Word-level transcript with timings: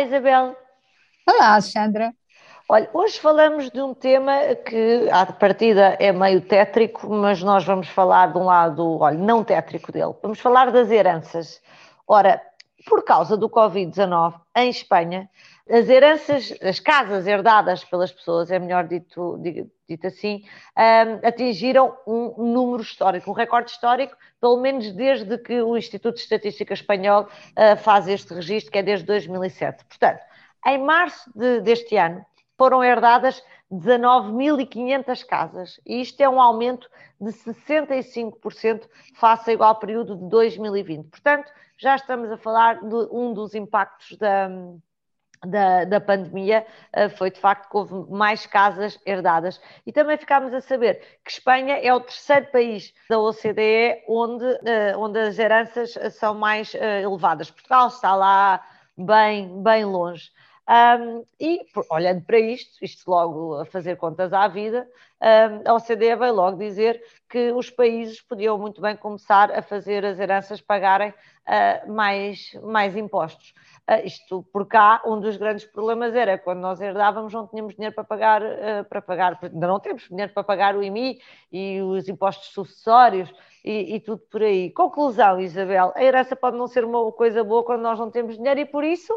Isabel. 0.00 0.56
Olá, 1.28 1.52
Alexandra. 1.52 2.12
Olha, 2.68 2.90
hoje 2.92 3.20
falamos 3.20 3.70
de 3.70 3.80
um 3.80 3.94
tema 3.94 4.32
que, 4.56 5.08
à 5.10 5.24
partida, 5.26 5.96
é 6.00 6.10
meio 6.12 6.40
tétrico, 6.40 7.08
mas 7.08 7.42
nós 7.42 7.64
vamos 7.64 7.88
falar 7.88 8.32
de 8.32 8.38
um 8.38 8.44
lado, 8.44 8.98
olha, 9.00 9.16
não 9.16 9.44
tétrico 9.44 9.92
dele. 9.92 10.14
Vamos 10.20 10.40
falar 10.40 10.72
das 10.72 10.90
heranças. 10.90 11.60
Ora, 12.06 12.42
por 12.86 13.04
causa 13.04 13.36
do 13.36 13.50
Covid-19, 13.50 14.40
em 14.56 14.70
Espanha, 14.70 15.28
as 15.68 15.88
heranças, 15.88 16.54
as 16.62 16.78
casas 16.78 17.26
herdadas 17.26 17.82
pelas 17.84 18.12
pessoas, 18.12 18.52
é 18.52 18.58
melhor 18.60 18.86
dito, 18.86 19.36
dito 19.88 20.06
assim, 20.06 20.44
um, 20.78 21.26
atingiram 21.26 21.96
um 22.06 22.52
número 22.52 22.82
histórico, 22.82 23.28
um 23.28 23.34
recorde 23.34 23.72
histórico, 23.72 24.16
pelo 24.40 24.58
menos 24.58 24.92
desde 24.92 25.36
que 25.36 25.60
o 25.60 25.76
Instituto 25.76 26.14
de 26.14 26.20
Estatística 26.20 26.72
Espanhol 26.72 27.24
uh, 27.24 27.76
faz 27.78 28.06
este 28.06 28.32
registro, 28.32 28.70
que 28.70 28.78
é 28.78 28.82
desde 28.84 29.04
2007. 29.04 29.84
Portanto, 29.84 30.20
em 30.64 30.78
março 30.78 31.28
de, 31.34 31.60
deste 31.62 31.96
ano, 31.96 32.24
foram 32.56 32.82
herdadas 32.82 33.42
19.500 33.70 35.24
casas, 35.24 35.80
e 35.84 36.00
isto 36.00 36.20
é 36.20 36.28
um 36.28 36.40
aumento 36.40 36.88
de 37.20 37.30
65% 37.32 38.88
face 39.14 39.50
ao 39.50 39.54
igual 39.54 39.78
período 39.78 40.16
de 40.16 40.28
2020. 40.28 41.08
Portanto, 41.08 41.50
já 41.76 41.96
estamos 41.96 42.30
a 42.30 42.36
falar 42.36 42.80
de 42.80 42.94
um 43.10 43.34
dos 43.34 43.54
impactos 43.54 44.16
da, 44.16 44.48
da, 45.44 45.84
da, 45.84 46.00
pandemia 46.00 46.66
eh, 46.92 47.08
foi 47.08 47.30
de 47.30 47.40
facto 47.40 47.68
que 47.68 47.76
houve 47.76 48.10
mais 48.10 48.46
casas 48.46 48.98
herdadas. 49.04 49.60
E 49.84 49.92
também 49.92 50.16
ficámos 50.16 50.54
a 50.54 50.60
saber 50.60 51.18
que 51.24 51.30
Espanha 51.30 51.76
é 51.76 51.92
o 51.92 52.00
terceiro 52.00 52.46
país 52.50 52.94
da 53.08 53.18
OCDE 53.18 54.04
onde, 54.08 54.44
eh, 54.64 54.96
onde 54.96 55.18
as 55.18 55.38
heranças 55.38 55.94
são 56.12 56.34
mais 56.34 56.74
eh, 56.74 57.02
elevadas. 57.02 57.50
Portugal 57.50 57.88
está 57.88 58.14
lá 58.14 58.64
bem, 58.96 59.62
bem 59.62 59.84
longe. 59.84 60.30
Um, 60.68 61.24
e 61.38 61.64
olhando 61.90 62.22
para 62.24 62.40
isto, 62.40 62.84
isto 62.84 63.08
logo 63.08 63.54
a 63.54 63.64
fazer 63.64 63.96
contas 63.96 64.32
à 64.32 64.48
vida, 64.48 64.88
um, 65.22 65.70
a 65.70 65.74
OCDE 65.74 66.16
veio 66.16 66.34
logo 66.34 66.58
dizer 66.58 67.00
que 67.28 67.52
os 67.52 67.70
países 67.70 68.20
podiam 68.20 68.58
muito 68.58 68.80
bem 68.80 68.96
começar 68.96 69.52
a 69.52 69.62
fazer 69.62 70.04
as 70.04 70.18
heranças 70.18 70.60
pagarem 70.60 71.10
uh, 71.10 71.92
mais, 71.92 72.50
mais 72.64 72.96
impostos. 72.96 73.54
Uh, 73.88 74.04
isto 74.04 74.42
por 74.52 74.66
cá, 74.66 75.00
um 75.06 75.20
dos 75.20 75.36
grandes 75.36 75.64
problemas 75.64 76.12
era 76.16 76.36
quando 76.36 76.58
nós 76.58 76.80
herdávamos, 76.80 77.32
não 77.32 77.46
tínhamos 77.46 77.76
dinheiro 77.76 77.94
para 77.94 78.02
pagar, 78.02 78.42
uh, 78.42 78.84
para 78.88 79.00
pagar, 79.00 79.38
ainda 79.40 79.66
não 79.68 79.78
temos 79.78 80.08
dinheiro 80.08 80.32
para 80.32 80.42
pagar 80.42 80.74
o 80.74 80.82
IMI 80.82 81.20
e 81.52 81.80
os 81.80 82.08
impostos 82.08 82.48
sucessórios 82.48 83.32
e, 83.64 83.94
e, 83.94 84.00
tudo 84.00 84.22
por 84.28 84.42
aí. 84.42 84.72
Conclusão, 84.72 85.40
Isabel, 85.40 85.92
a 85.94 86.02
herança 86.02 86.34
pode 86.34 86.56
não 86.56 86.66
ser 86.66 86.84
uma 86.84 87.12
coisa 87.12 87.44
boa 87.44 87.64
quando 87.64 87.82
nós 87.82 87.98
não 88.00 88.10
temos 88.10 88.36
dinheiro 88.36 88.58
e 88.58 88.66
por 88.66 88.82
isso 88.82 89.16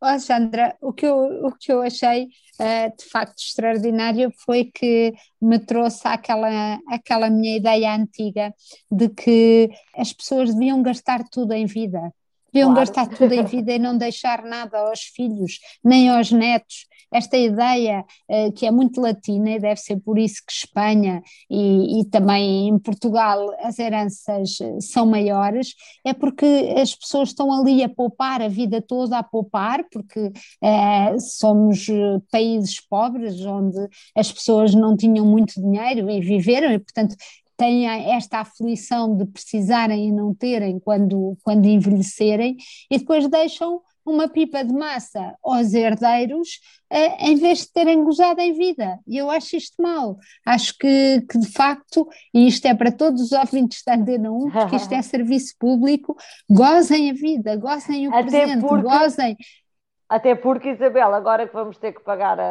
Alexandra, 0.00 0.76
o 0.80 0.92
que 0.92 1.06
eu, 1.06 1.16
o 1.46 1.52
que 1.52 1.72
eu 1.72 1.82
achei 1.82 2.24
uh, 2.24 2.96
de 2.96 3.04
facto 3.10 3.38
extraordinário 3.40 4.32
foi 4.44 4.64
que 4.64 5.12
me 5.40 5.58
trouxe 5.58 6.06
aquela, 6.06 6.78
aquela 6.88 7.28
minha 7.28 7.56
ideia 7.56 7.94
antiga 7.94 8.54
de 8.90 9.08
que 9.08 9.70
as 9.96 10.12
pessoas 10.12 10.54
deviam 10.54 10.82
gastar 10.82 11.24
tudo 11.30 11.52
em 11.52 11.66
vida. 11.66 12.12
Deviam 12.52 12.72
claro. 12.72 12.80
gastar 12.80 13.08
tudo 13.08 13.32
em 13.32 13.44
vida 13.44 13.72
e 13.72 13.78
não 13.78 13.96
deixar 13.96 14.42
nada 14.42 14.78
aos 14.78 15.00
filhos, 15.00 15.58
nem 15.84 16.08
aos 16.08 16.30
netos. 16.32 16.86
Esta 17.12 17.38
ideia 17.38 18.04
uh, 18.28 18.52
que 18.52 18.66
é 18.66 18.70
muito 18.70 19.00
latina 19.00 19.50
e 19.50 19.58
deve 19.58 19.80
ser 19.80 19.96
por 19.98 20.18
isso 20.18 20.42
que 20.46 20.52
Espanha 20.52 21.22
e, 21.50 22.00
e, 22.00 22.04
também 22.04 22.68
em 22.68 22.78
Portugal 22.78 23.50
as 23.60 23.78
heranças 23.78 24.60
eh, 24.60 24.80
são 24.80 25.06
maiores, 25.06 25.74
é 26.04 26.12
porque 26.12 26.44
as 26.76 26.94
pessoas 26.94 27.30
estão 27.30 27.50
ali 27.50 27.82
a 27.82 27.88
poupar 27.88 28.42
a 28.42 28.48
vida 28.48 28.82
toda, 28.82 29.18
a 29.18 29.22
poupar, 29.22 29.84
porque 29.90 30.20
uh, 30.20 31.20
somos 31.20 31.86
países 32.30 32.78
pobres 32.80 33.40
onde 33.40 33.78
as 34.14 34.30
pessoas 34.30 34.74
não 34.74 34.94
tinham 34.94 35.24
muito 35.24 35.54
dinheiro 35.60 36.10
e 36.10 36.20
viveram, 36.20 36.72
e 36.72 36.78
portanto 36.78 37.16
têm 37.58 37.86
esta 38.12 38.38
aflição 38.38 39.16
de 39.16 39.26
precisarem 39.26 40.08
e 40.08 40.12
não 40.12 40.32
terem 40.32 40.78
quando, 40.78 41.36
quando 41.42 41.66
envelhecerem, 41.66 42.56
e 42.88 42.98
depois 42.98 43.28
deixam 43.28 43.82
uma 44.06 44.28
pipa 44.28 44.64
de 44.64 44.72
massa 44.72 45.34
aos 45.42 45.74
herdeiros 45.74 46.60
eh, 46.88 47.28
em 47.28 47.36
vez 47.36 47.58
de 47.58 47.72
terem 47.72 48.02
gozado 48.02 48.40
em 48.40 48.54
vida. 48.54 48.98
E 49.06 49.18
eu 49.18 49.30
acho 49.30 49.56
isto 49.56 49.74
mal. 49.82 50.16
Acho 50.46 50.78
que, 50.78 51.20
que, 51.30 51.38
de 51.38 51.48
facto, 51.48 52.08
e 52.32 52.46
isto 52.46 52.64
é 52.66 52.74
para 52.74 52.90
todos 52.90 53.20
os 53.20 53.32
ouvintes 53.32 53.82
da 53.84 53.96
Antena 53.96 54.30
1, 54.30 54.50
porque 54.50 54.76
isto 54.76 54.92
é 54.94 55.02
serviço 55.02 55.54
público, 55.58 56.16
gozem 56.48 57.10
a 57.10 57.12
vida, 57.12 57.56
gozem 57.56 58.08
o 58.08 58.14
Até 58.14 58.30
presente, 58.30 58.60
porque... 58.60 58.82
gozem 58.82 59.36
até 60.08 60.34
porque, 60.34 60.70
Isabel, 60.70 61.14
agora 61.14 61.46
que 61.46 61.52
vamos 61.52 61.76
ter 61.76 61.92
que 61.92 62.00
pagar 62.00 62.40
a, 62.40 62.42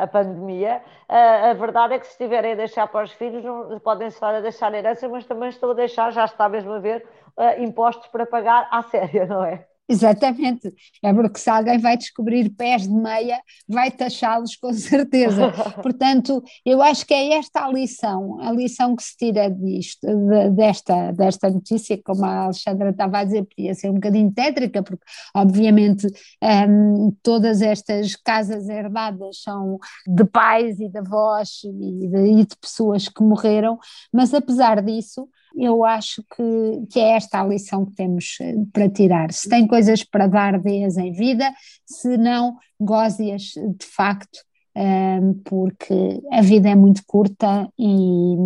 a, 0.00 0.02
a 0.02 0.06
pandemia, 0.08 0.82
a, 1.08 1.50
a, 1.50 1.54
verdade 1.54 1.94
é 1.94 1.98
que 1.98 2.06
se 2.06 2.12
estiverem 2.12 2.52
a 2.52 2.56
deixar 2.56 2.88
para 2.88 3.04
os 3.04 3.12
filhos, 3.12 3.44
não, 3.44 3.78
podem 3.78 4.10
só 4.10 4.40
deixar 4.40 4.74
herança, 4.74 5.08
mas 5.08 5.24
também 5.24 5.50
estão 5.50 5.70
a 5.70 5.74
deixar, 5.74 6.10
já 6.10 6.24
está 6.24 6.48
mesmo 6.48 6.72
a 6.72 6.80
ver, 6.80 7.06
uh, 7.36 7.62
impostos 7.62 8.08
para 8.08 8.26
pagar 8.26 8.66
à 8.72 8.82
séria, 8.82 9.24
não 9.26 9.44
é? 9.44 9.64
Exatamente, 9.86 10.72
é 11.02 11.12
porque 11.12 11.38
se 11.38 11.50
alguém 11.50 11.78
vai 11.78 11.94
descobrir 11.98 12.48
pés 12.48 12.88
de 12.88 12.94
meia, 12.94 13.38
vai 13.68 13.90
taxá-los 13.90 14.56
com 14.56 14.72
certeza. 14.72 15.52
Portanto, 15.82 16.42
eu 16.64 16.80
acho 16.80 17.04
que 17.04 17.12
é 17.12 17.34
esta 17.34 17.66
a 17.66 17.68
lição, 17.70 18.40
a 18.40 18.50
lição 18.50 18.96
que 18.96 19.02
se 19.02 19.14
tira 19.14 19.50
disto, 19.50 20.06
de, 20.06 20.50
desta, 20.52 21.12
desta 21.12 21.50
notícia, 21.50 22.00
como 22.02 22.24
a 22.24 22.44
Alexandra 22.44 22.90
estava 22.90 23.18
a 23.18 23.24
dizer, 23.24 23.44
podia 23.44 23.74
ser 23.74 23.90
um 23.90 23.94
bocadinho 23.94 24.32
tétrica, 24.32 24.82
porque 24.82 25.04
obviamente 25.36 26.06
um, 26.42 27.14
todas 27.22 27.60
estas 27.60 28.16
casas 28.16 28.66
herdadas 28.70 29.42
são 29.42 29.78
de 30.06 30.24
pais 30.24 30.80
e 30.80 30.88
de 30.88 30.96
avós 30.96 31.62
e 31.62 32.08
de, 32.08 32.40
e 32.40 32.44
de 32.46 32.56
pessoas 32.56 33.06
que 33.06 33.22
morreram, 33.22 33.78
mas 34.10 34.32
apesar 34.32 34.82
disso, 34.82 35.28
eu 35.56 35.84
acho 35.84 36.22
que, 36.34 36.86
que 36.90 37.00
é 37.00 37.16
esta 37.16 37.40
a 37.40 37.46
lição 37.46 37.86
que 37.86 37.92
temos 37.92 38.36
eh, 38.40 38.54
para 38.72 38.88
tirar. 38.88 39.32
Se 39.32 39.48
tem 39.48 39.66
coisas 39.66 40.02
para 40.04 40.26
dar, 40.26 40.58
dê-as 40.60 40.96
em 40.96 41.12
vida, 41.12 41.52
se 41.86 42.16
não, 42.16 42.56
goze-as 42.80 43.52
de 43.52 43.86
facto, 43.86 44.38
ehm, 44.74 45.34
porque 45.44 46.20
a 46.32 46.42
vida 46.42 46.68
é 46.68 46.74
muito 46.74 47.02
curta 47.06 47.68
e, 47.78 48.36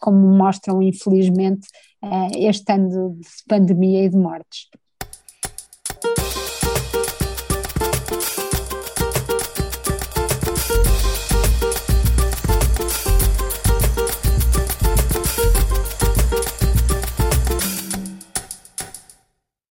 como 0.00 0.18
mostram, 0.36 0.82
infelizmente, 0.82 1.66
uh, 2.02 2.30
este 2.36 2.72
ano 2.72 3.16
de 3.18 3.28
pandemia 3.48 4.04
e 4.04 4.08
de 4.08 4.16
mortes. 4.16 4.68